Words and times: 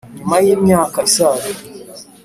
Nyuma 0.17 0.37
y 0.45 0.47
imyaka 0.55 0.97
isaga 1.09 1.47